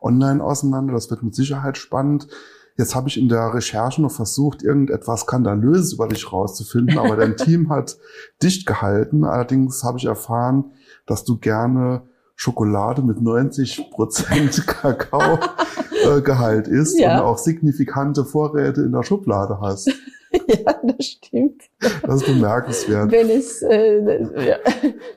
[0.00, 0.92] online auseinander.
[0.92, 2.28] Das wird mit Sicherheit spannend.
[2.76, 7.36] Jetzt habe ich in der Recherche noch versucht, irgendetwas Skandalöses über dich rauszufinden, aber dein
[7.36, 7.98] Team hat
[8.42, 9.24] dicht gehalten.
[9.24, 10.72] Allerdings habe ich erfahren,
[11.06, 12.02] dass du gerne
[12.36, 17.18] Schokolade mit 90 Prozent Kakaogehalt äh, isst ja.
[17.18, 19.88] und auch signifikante Vorräte in der Schublade hast.
[20.46, 21.64] ja, das stimmt.
[22.02, 23.10] Das ist bemerkenswert.
[23.10, 24.56] Wenn es, äh, ja,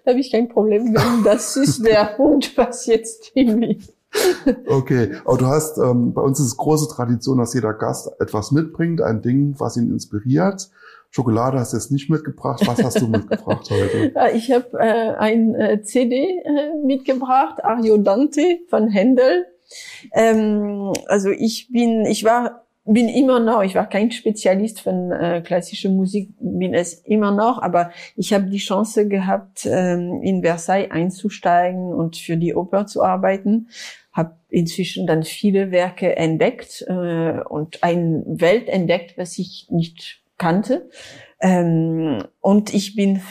[0.04, 3.80] da habe ich kein Problem, wenn das ist der Punkt, was jetzt irgendwie
[4.68, 8.52] Okay, aber du hast, ähm, bei uns ist es große Tradition, dass jeder Gast etwas
[8.52, 10.70] mitbringt, ein Ding, was ihn inspiriert.
[11.10, 12.62] Schokolade hast du jetzt nicht mitgebracht.
[12.66, 14.14] Was hast du mitgebracht heute?
[14.36, 19.46] Ich habe äh, ein äh, CD äh, mitgebracht, Ario Dante von Händel.
[20.12, 25.42] Ähm, also ich bin, ich war bin immer noch, ich war kein Spezialist von äh,
[25.42, 30.92] klassischer Musik, bin es immer noch, aber ich habe die Chance gehabt, ähm, in Versailles
[30.92, 33.70] einzusteigen und für die Oper zu arbeiten
[34.14, 40.90] habe inzwischen dann viele Werke entdeckt äh, und ein Welt entdeckt, was ich nicht kannte.
[41.42, 43.22] Ähm, und ich bin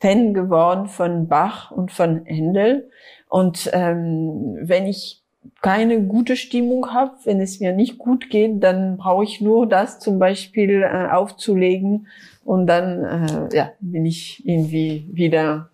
[0.00, 2.90] Fan geworden von Bach und von Händel.
[3.28, 5.22] Und ähm, wenn ich
[5.62, 9.98] keine gute Stimmung habe, wenn es mir nicht gut geht, dann brauche ich nur das
[9.98, 12.08] zum Beispiel äh, aufzulegen
[12.44, 15.70] und dann äh, ja, bin ich irgendwie wieder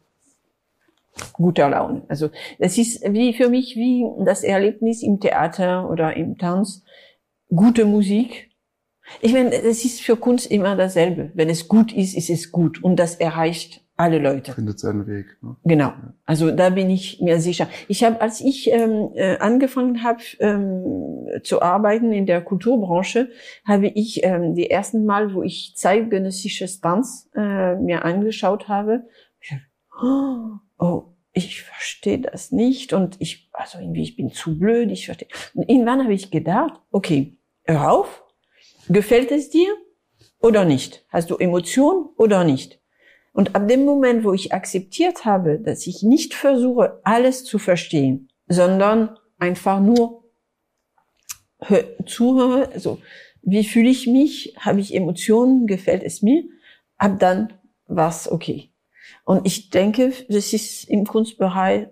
[1.33, 2.03] guter Laune.
[2.09, 6.85] Also das ist wie für mich wie das Erlebnis im Theater oder im Tanz.
[7.49, 8.51] Gute Musik.
[9.21, 11.31] Ich meine, das ist für Kunst immer dasselbe.
[11.35, 14.53] Wenn es gut ist, ist es gut und das erreicht alle Leute.
[14.53, 15.37] Findet seinen Weg.
[15.43, 15.57] Ne?
[15.65, 15.93] Genau.
[16.25, 17.69] Also da bin ich mir sicher.
[17.89, 23.29] Ich habe, als ich ähm, äh, angefangen habe ähm, zu arbeiten in der Kulturbranche,
[23.67, 29.05] habe ich ähm, die ersten Mal, wo ich zeitgenössisches Tanz äh, mir angeschaut habe,
[29.41, 29.55] ich,
[30.03, 35.07] oh, oh, ich verstehe das nicht und ich, also irgendwie, ich bin zu blöd, ich
[35.07, 35.29] verstehe.
[35.55, 38.25] Und irgendwann habe ich gedacht, okay, hör auf,
[38.89, 39.69] gefällt es dir
[40.41, 41.07] oder nicht?
[41.09, 42.81] Hast du Emotionen oder nicht?
[43.33, 48.29] Und ab dem Moment, wo ich akzeptiert habe, dass ich nicht versuche, alles zu verstehen,
[48.47, 50.25] sondern einfach nur
[52.05, 52.99] zuhöre, also
[53.41, 56.43] wie fühle ich mich, habe ich Emotionen, gefällt es mir,
[56.99, 57.55] ab dann
[57.87, 58.72] war's okay.
[59.25, 61.89] Und ich denke, das ist im Kunstbereich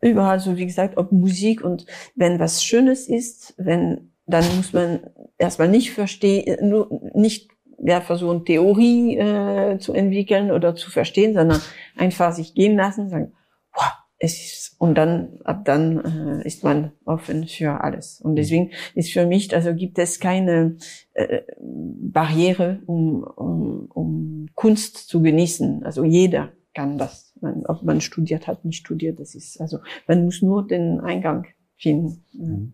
[0.00, 5.00] überall so, wie gesagt, ob Musik und wenn was Schönes ist, wenn, dann muss man
[5.38, 11.60] erstmal nicht verstehen, nur nicht ja, versuchen, Theorie äh, zu entwickeln oder zu verstehen, sondern
[11.96, 13.32] einfach sich gehen lassen, sagen,
[13.74, 18.20] wow, es ist, und dann, ab dann äh, ist man offen für alles.
[18.20, 20.76] Und deswegen ist für mich, also gibt es keine
[21.12, 25.84] äh, Barriere, um, um, um Kunst zu genießen.
[25.84, 27.34] Also jeder kann das.
[27.42, 31.46] Man, ob man studiert hat, nicht studiert, das ist, also man muss nur den Eingang
[31.76, 32.24] finden.
[32.32, 32.72] Mhm.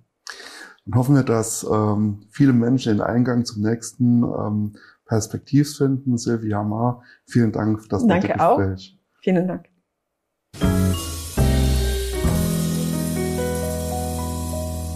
[0.84, 6.16] Und hoffen wir, dass ähm, viele Menschen den Eingang zum nächsten ähm, Perspektiv finden.
[6.16, 8.98] Silvia Ma, vielen Dank für das Danke nette Gespräch.
[8.98, 9.20] Auch.
[9.22, 9.68] Vielen Dank.